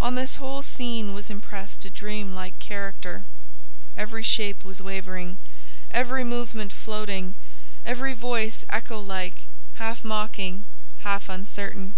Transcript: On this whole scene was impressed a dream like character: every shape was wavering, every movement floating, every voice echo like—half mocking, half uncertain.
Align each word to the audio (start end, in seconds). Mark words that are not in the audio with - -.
On 0.00 0.14
this 0.14 0.36
whole 0.36 0.62
scene 0.62 1.12
was 1.12 1.28
impressed 1.28 1.84
a 1.84 1.90
dream 1.90 2.34
like 2.34 2.58
character: 2.60 3.24
every 3.94 4.22
shape 4.22 4.64
was 4.64 4.80
wavering, 4.80 5.36
every 5.90 6.24
movement 6.24 6.72
floating, 6.72 7.34
every 7.84 8.14
voice 8.14 8.64
echo 8.70 8.98
like—half 8.98 10.02
mocking, 10.02 10.64
half 11.00 11.28
uncertain. 11.28 11.92